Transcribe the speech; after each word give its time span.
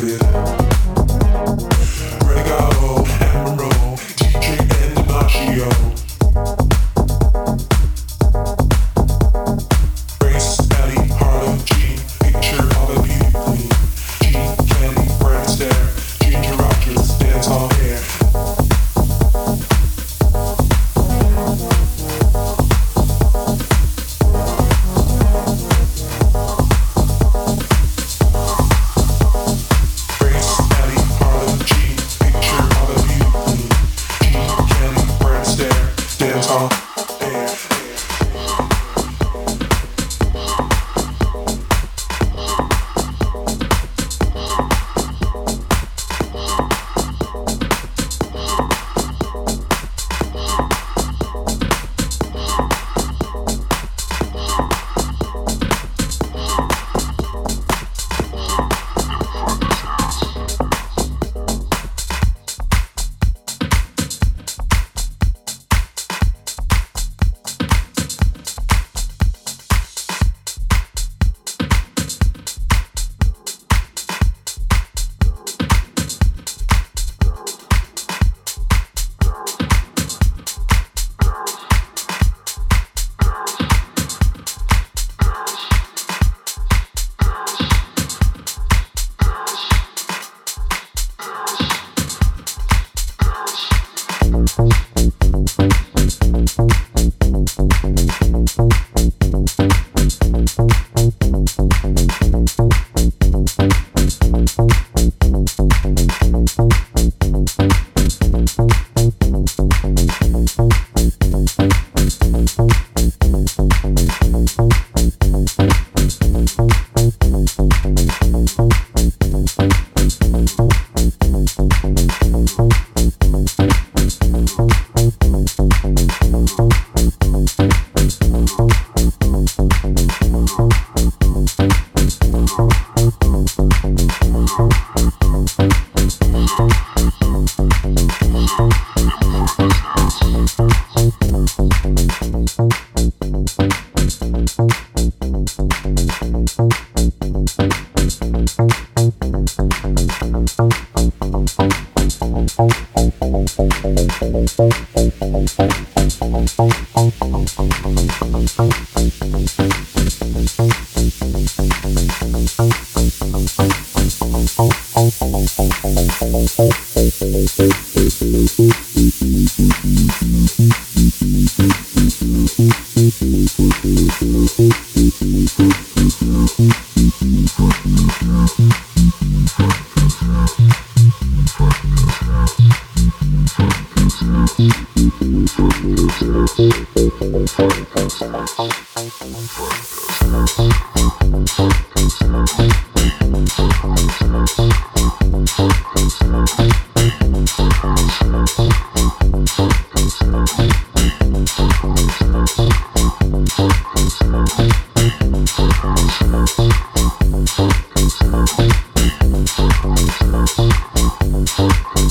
could 0.00 0.49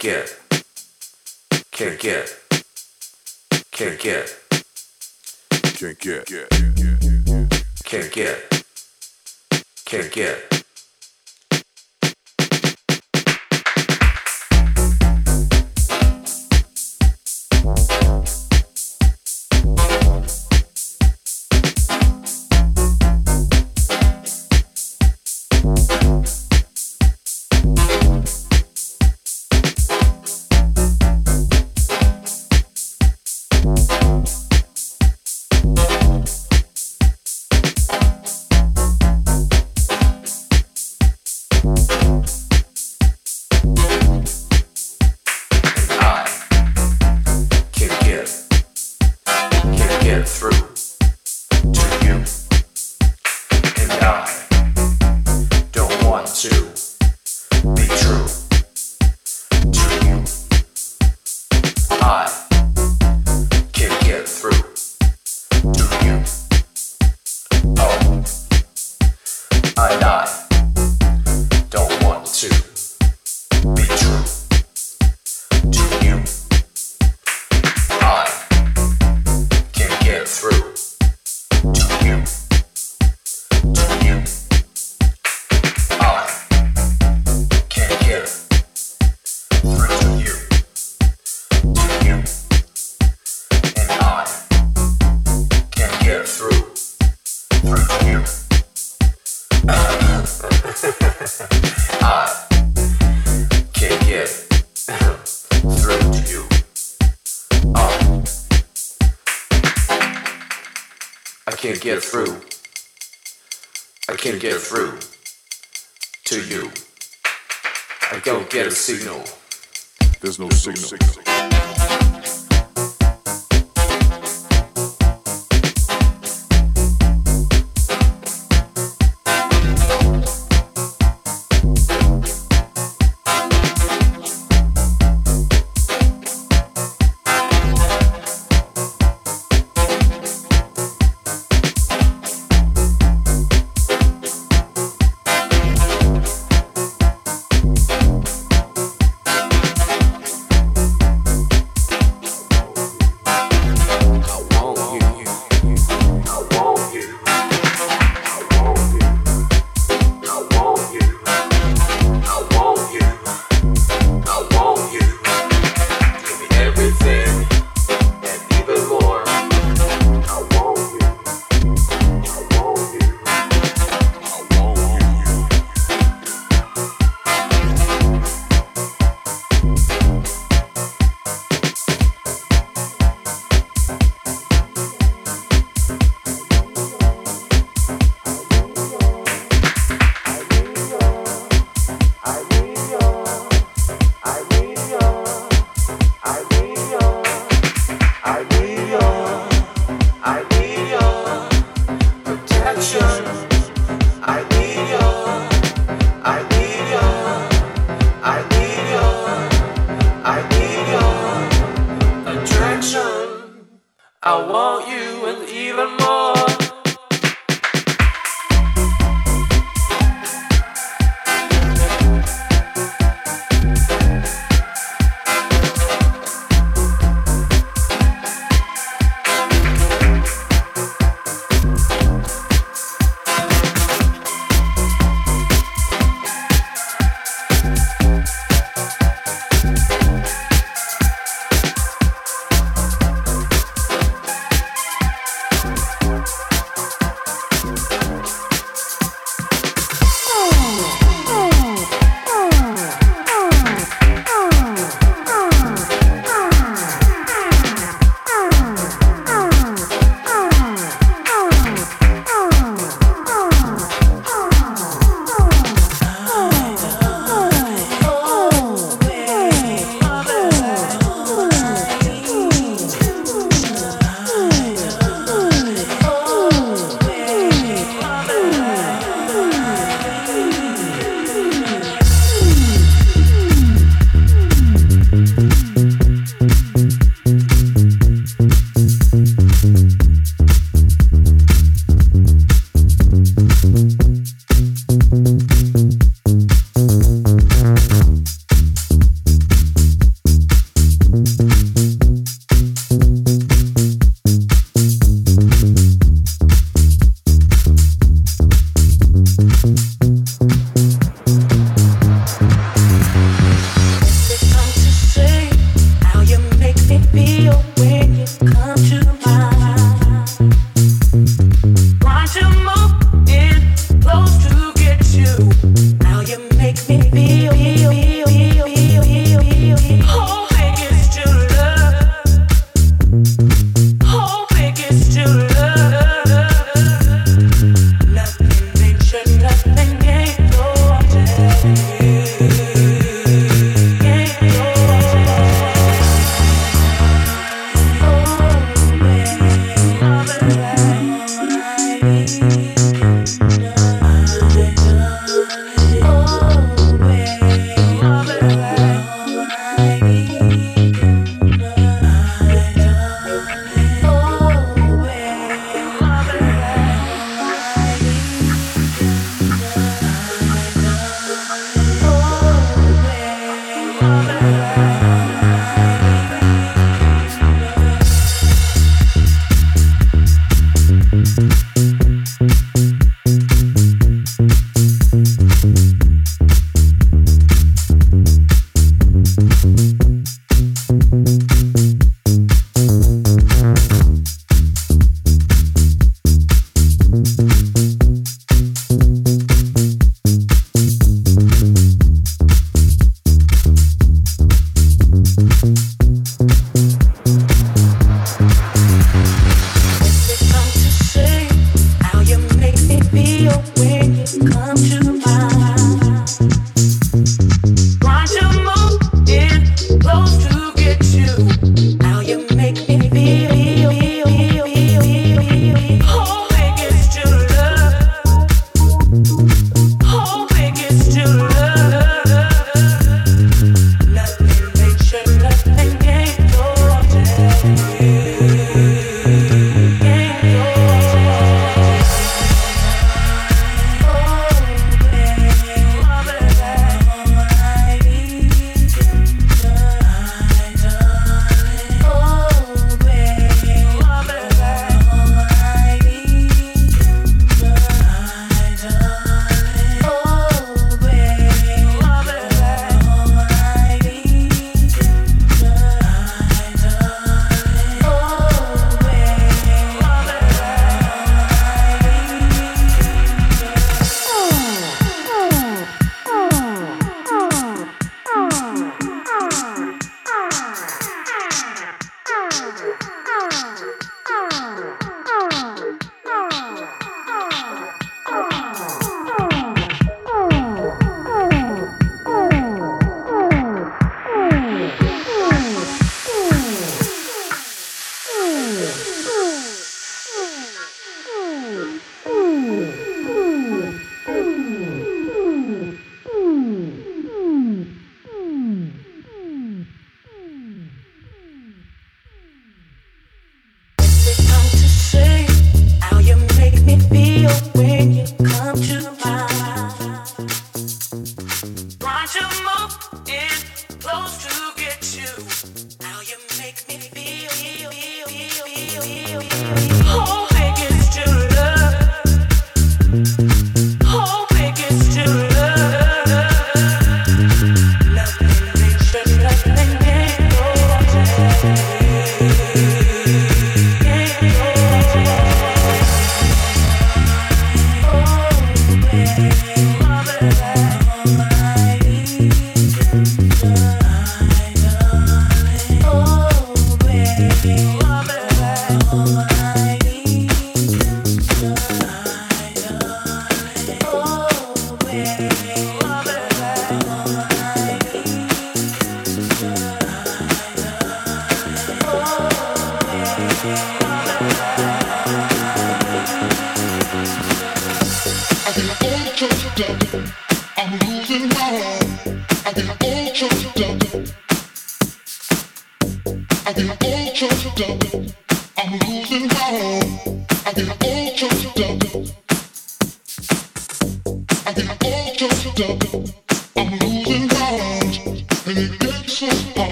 Kick 0.00 0.12
it. 0.12 0.40
get, 4.00 4.34
can't 5.74 5.98
get, 5.98 6.50
can't 7.84 8.10
get, 8.10 8.64
can't 9.84 10.10
get. 10.12 10.59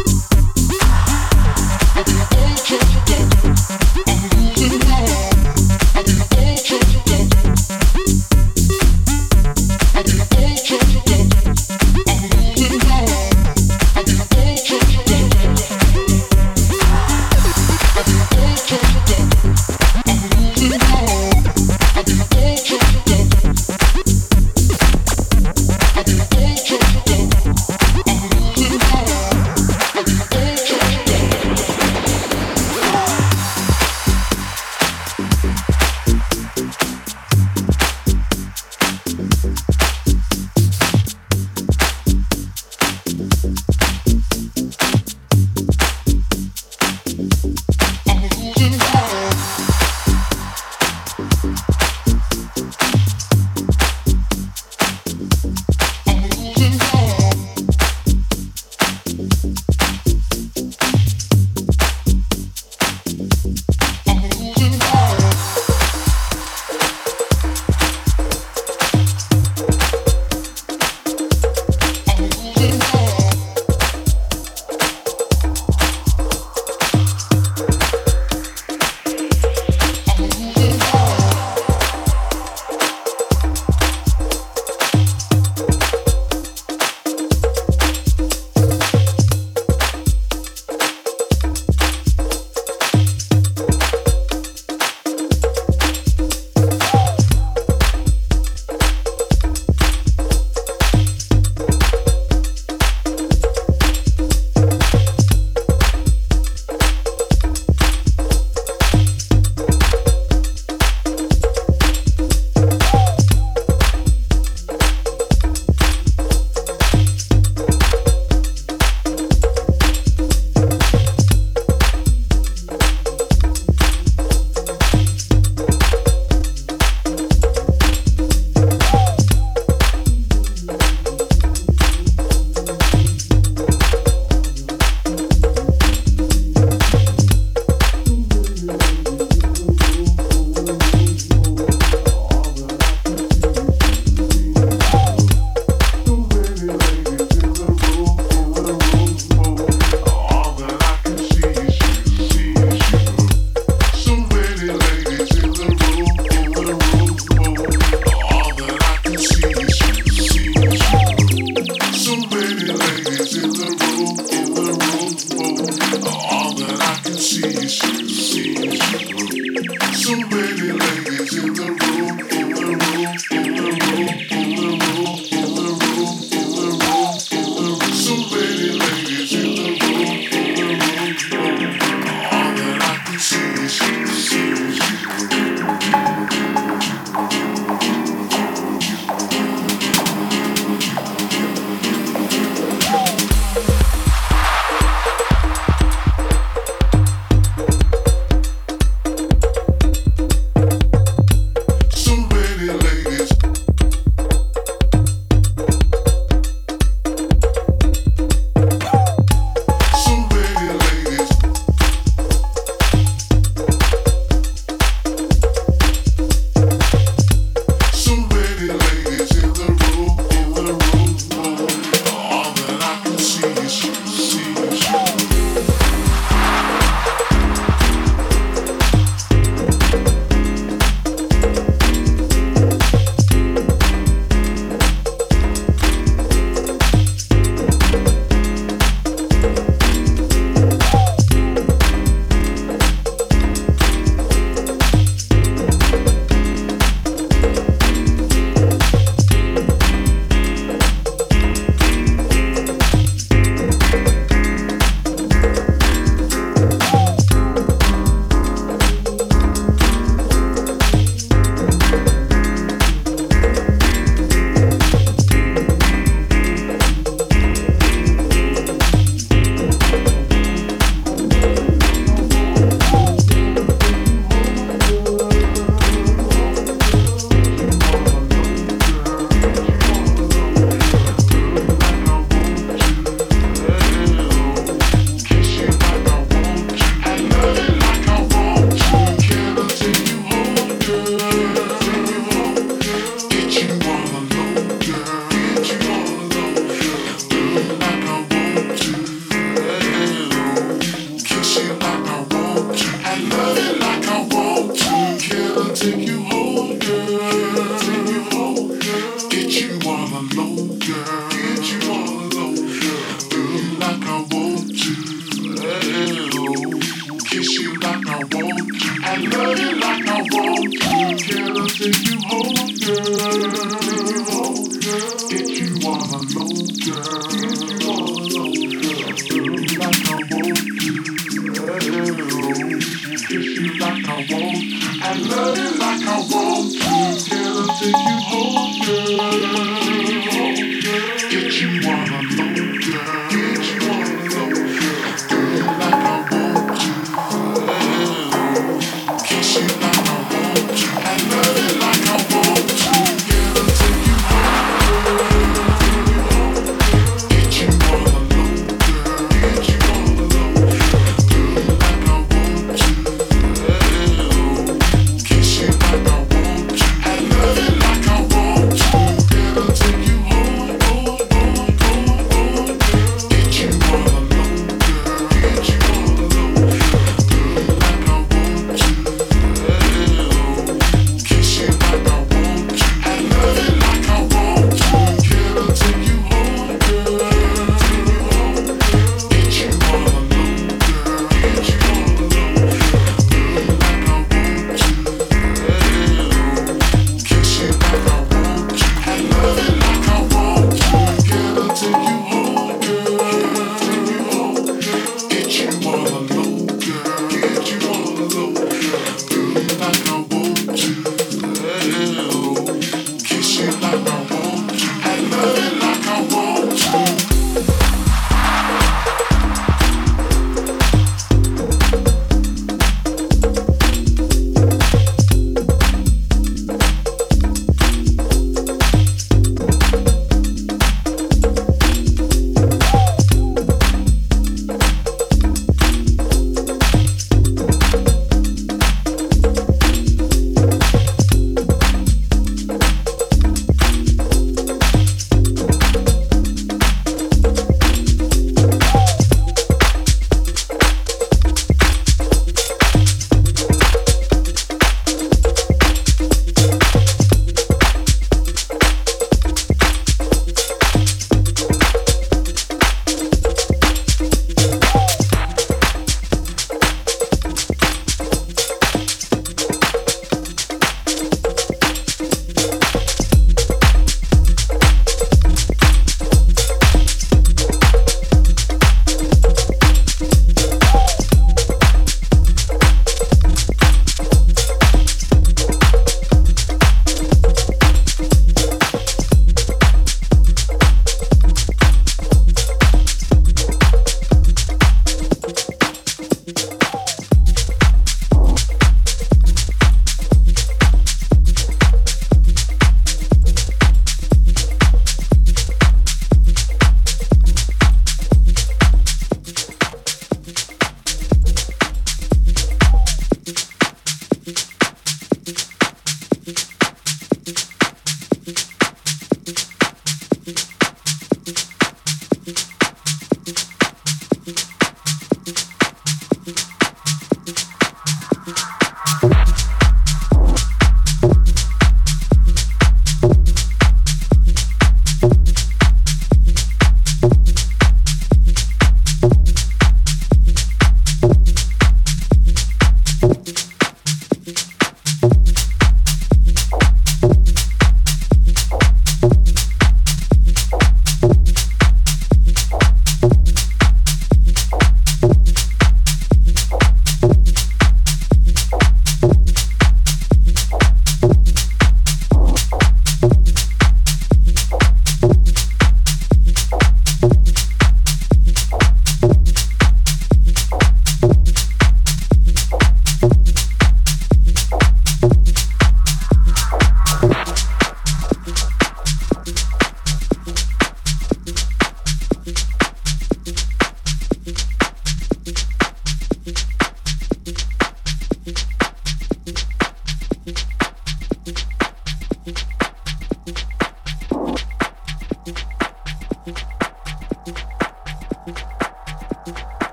I'll 0.00 0.30
be 0.30 0.39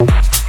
Thank 0.00 0.39